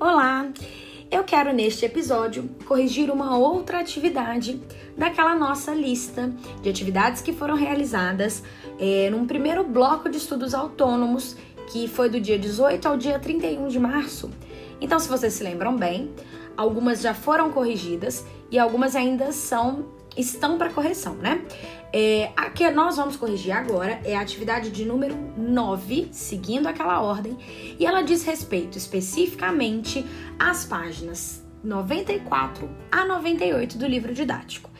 [0.00, 0.48] Olá!
[1.10, 4.58] Eu quero neste episódio corrigir uma outra atividade
[4.96, 6.32] daquela nossa lista
[6.62, 8.42] de atividades que foram realizadas
[8.78, 11.36] é, num primeiro bloco de estudos autônomos
[11.70, 14.30] que foi do dia 18 ao dia 31 de março.
[14.80, 16.10] Então, se vocês se lembram bem,
[16.56, 19.84] algumas já foram corrigidas e algumas ainda são
[20.16, 21.44] estão para correção, né?
[21.92, 27.00] É, a que nós vamos corrigir agora é a atividade de número 9, seguindo aquela
[27.00, 27.36] ordem,
[27.78, 30.04] e ela diz respeito especificamente
[30.38, 34.70] às páginas 94 a 98 do livro didático.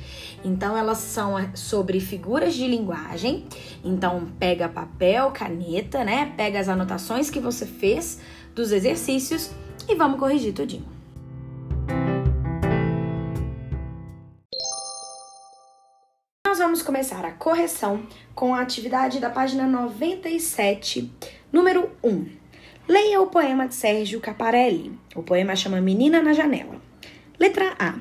[0.42, 3.44] Então, elas são sobre figuras de linguagem.
[3.84, 6.32] Então, pega papel, caneta, né?
[6.36, 8.20] Pega as anotações que você fez
[8.54, 9.50] dos exercícios
[9.88, 10.99] e vamos corrigir tudinho.
[16.60, 21.10] Vamos começar a correção com a atividade da página 97,
[21.50, 22.26] número 1.
[22.86, 24.92] Leia o poema de Sérgio Caparelli.
[25.16, 26.76] O poema chama Menina na Janela.
[27.38, 27.94] Letra A.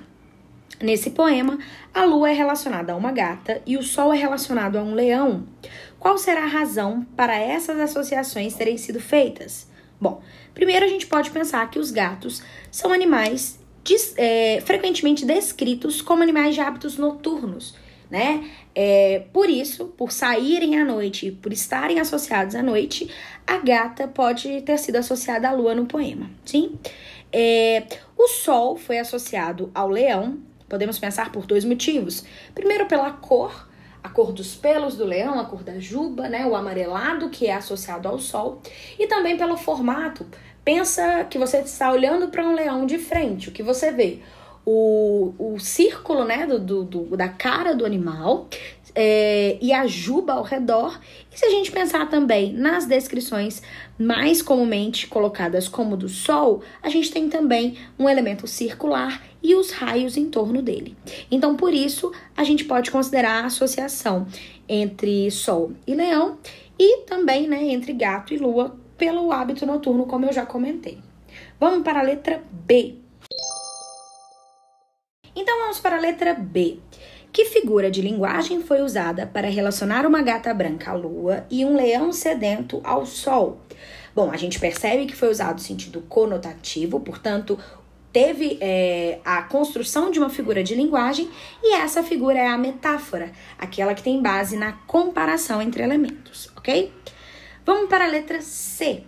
[0.82, 1.58] Nesse poema,
[1.94, 5.48] a lua é relacionada a uma gata e o sol é relacionado a um leão.
[5.98, 9.70] Qual será a razão para essas associações terem sido feitas?
[10.02, 10.22] Bom,
[10.54, 13.58] primeiro a gente pode pensar que os gatos são animais
[14.18, 17.74] é, frequentemente descritos como animais de hábitos noturnos
[18.10, 18.50] né?
[18.74, 23.10] É, por isso, por saírem à noite, por estarem associados à noite,
[23.46, 26.78] a gata pode ter sido associada à lua no poema, sim?
[27.32, 27.84] É,
[28.18, 32.26] o sol foi associado ao leão, podemos pensar por dois motivos.
[32.56, 33.70] Primeiro, pela cor,
[34.04, 37.54] a cor dos pelos do leão, a cor da juba, né, o amarelado que é
[37.54, 38.62] associado ao sol,
[38.98, 40.26] e também pelo formato.
[40.64, 44.20] Pensa que você está olhando para um leão de frente, o que você vê?
[44.72, 48.48] O, o círculo né, do, do, do da cara do animal
[48.94, 51.00] é, e a juba ao redor.
[51.34, 53.64] E se a gente pensar também nas descrições
[53.98, 59.72] mais comumente colocadas como do Sol, a gente tem também um elemento circular e os
[59.72, 60.96] raios em torno dele.
[61.32, 64.28] Então, por isso, a gente pode considerar a associação
[64.68, 66.38] entre Sol e Leão
[66.78, 71.00] e também né, entre gato e lua pelo hábito noturno, como eu já comentei.
[71.60, 73.09] Vamos para a letra B.
[75.40, 76.80] Então vamos para a letra B.
[77.32, 81.78] Que figura de linguagem foi usada para relacionar uma gata branca à lua e um
[81.78, 83.62] leão sedento ao sol?
[84.14, 87.58] Bom, a gente percebe que foi usado o sentido conotativo, portanto,
[88.12, 91.32] teve é, a construção de uma figura de linguagem
[91.64, 96.92] e essa figura é a metáfora, aquela que tem base na comparação entre elementos, ok?
[97.66, 99.06] Vamos para a letra C.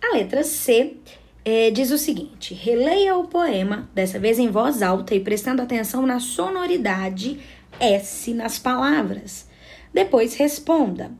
[0.00, 0.96] A letra C
[1.44, 6.06] é, diz o seguinte: releia o poema, dessa vez em voz alta e prestando atenção
[6.06, 7.38] na sonoridade
[7.78, 9.48] S nas palavras.
[9.92, 11.10] Depois responda.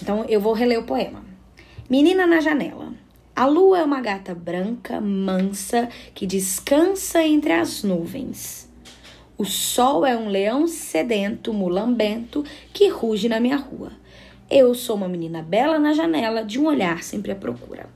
[0.00, 1.24] Então eu vou reler o poema.
[1.88, 2.92] Menina na janela.
[3.34, 8.68] A lua é uma gata branca, mansa, que descansa entre as nuvens.
[9.36, 13.92] O sol é um leão sedento, mulambento, que ruge na minha rua.
[14.50, 17.88] Eu sou uma menina bela na janela, de um olhar sempre à procura.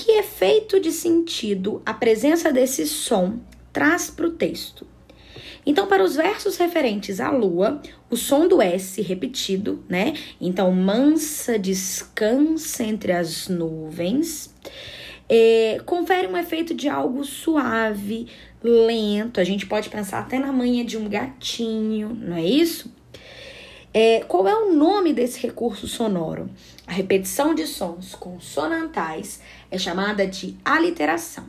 [0.00, 3.38] Que efeito de sentido a presença desse som
[3.70, 4.86] traz para o texto?
[5.66, 10.14] Então, para os versos referentes à lua, o som do S repetido, né?
[10.40, 14.54] Então, mansa descansa entre as nuvens,
[15.28, 18.26] é, confere um efeito de algo suave,
[18.62, 19.38] lento.
[19.38, 22.90] A gente pode pensar até na manha de um gatinho, não é isso?
[23.92, 26.48] É, qual é o nome desse recurso sonoro?
[26.90, 29.40] A repetição de sons consonantais
[29.70, 31.44] é chamada de aliteração.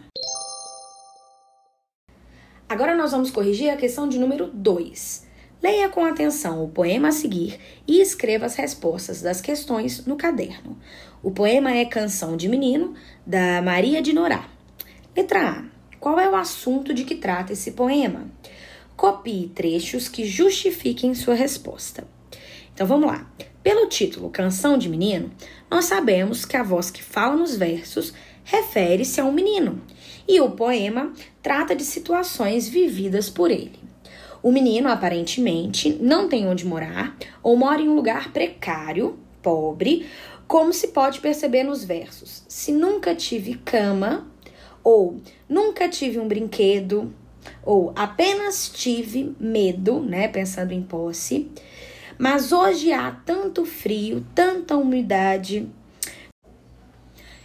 [2.69, 5.25] Agora nós vamos corrigir a questão de número 2.
[5.59, 10.77] Leia com atenção o poema a seguir e escreva as respostas das questões no caderno.
[11.23, 12.93] O poema é Canção de Menino,
[13.25, 14.47] da Maria de Norá.
[15.17, 15.63] Letra A.
[15.99, 18.29] Qual é o assunto de que trata esse poema?
[18.95, 22.07] Copie trechos que justifiquem sua resposta.
[22.71, 23.27] Então vamos lá.
[23.63, 25.29] Pelo título Canção de Menino,
[25.69, 28.11] nós sabemos que a voz que fala nos versos
[28.43, 29.79] refere-se a um menino,
[30.27, 31.13] e o poema
[31.43, 33.79] trata de situações vividas por ele.
[34.41, 40.07] O menino aparentemente não tem onde morar ou mora em um lugar precário, pobre,
[40.47, 42.43] como se pode perceber nos versos.
[42.47, 44.27] Se nunca tive cama,
[44.83, 47.13] ou nunca tive um brinquedo,
[47.63, 51.47] ou apenas tive medo, né, pensando em posse.
[52.17, 55.69] Mas hoje há tanto frio, tanta umidade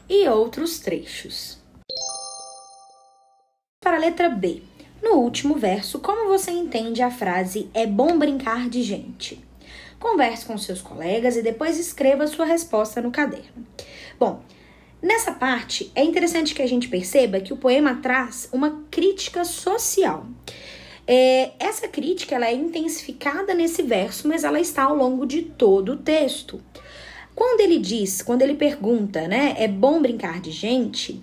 [0.09, 1.59] e outros trechos.
[3.83, 4.63] Para a letra B.
[5.03, 9.45] No último verso, como você entende a frase é bom brincar de gente?
[10.01, 13.67] Converse com seus colegas e depois escreva sua resposta no caderno.
[14.19, 14.43] Bom,
[15.03, 20.27] Nessa parte, é interessante que a gente perceba que o poema traz uma crítica social.
[21.07, 25.93] É, essa crítica ela é intensificada nesse verso, mas ela está ao longo de todo
[25.93, 26.61] o texto.
[27.35, 31.23] Quando ele diz, quando ele pergunta, né, é bom brincar de gente,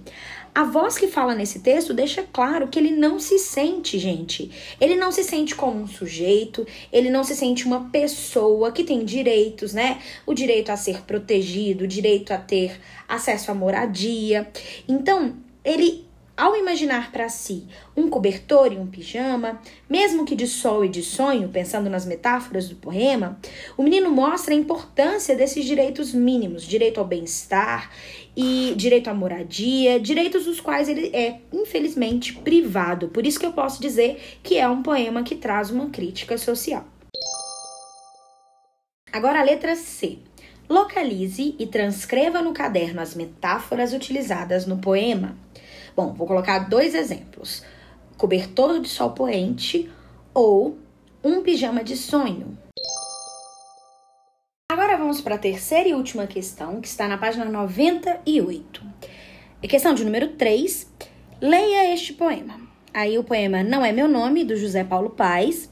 [0.56, 4.52] a voz que fala nesse texto deixa claro que ele não se sente gente.
[4.80, 9.04] Ele não se sente como um sujeito, ele não se sente uma pessoa que tem
[9.04, 10.00] direitos, né?
[10.28, 14.48] O direito a ser protegido, o direito a ter acesso à moradia.
[14.88, 15.36] Então,
[15.66, 20.90] ele ao imaginar para si um cobertor e um pijama, mesmo que de sol e
[20.90, 23.40] de sonho, pensando nas metáforas do poema,
[23.78, 27.92] o menino mostra a importância desses direitos mínimos, direito ao bem-estar
[28.36, 33.10] e direito à moradia, direitos dos quais ele é, infelizmente, privado.
[33.10, 36.86] Por isso que eu posso dizer que é um poema que traz uma crítica social.
[39.12, 40.18] Agora a letra C.
[40.68, 45.38] Localize e transcreva no caderno as metáforas utilizadas no poema.
[45.95, 47.63] Bom, vou colocar dois exemplos:
[48.18, 49.92] cobertor de sol poente
[50.34, 50.78] ou
[51.24, 52.57] um pijama de sonho.
[54.72, 58.84] Agora vamos para a terceira e última questão, que está na página 98.
[59.62, 60.92] É questão de número 3.
[61.40, 62.60] Leia este poema.
[62.94, 65.69] Aí o poema Não é Meu Nome, do José Paulo Paes.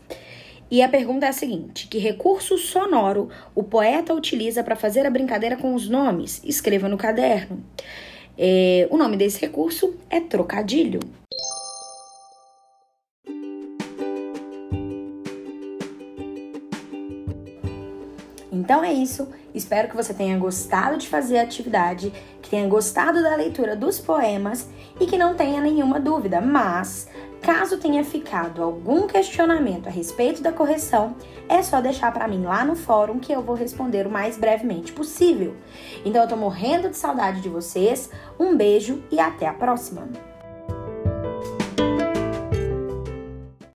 [0.69, 5.09] E a pergunta é a seguinte: que recurso sonoro o poeta utiliza para fazer a
[5.09, 6.41] brincadeira com os nomes?
[6.45, 7.63] Escreva no caderno.
[8.37, 10.99] É, o nome desse recurso é trocadilho.
[18.51, 19.27] Então é isso.
[19.53, 23.99] Espero que você tenha gostado de fazer a atividade, que tenha gostado da leitura dos
[23.99, 24.69] poemas
[24.99, 26.39] e que não tenha nenhuma dúvida.
[26.39, 27.07] Mas,
[27.41, 31.15] caso tenha ficado algum questionamento a respeito da correção,
[31.49, 34.93] é só deixar para mim lá no fórum que eu vou responder o mais brevemente
[34.93, 35.55] possível.
[36.05, 38.09] Então eu tô morrendo de saudade de vocês.
[38.39, 40.30] Um beijo e até a próxima.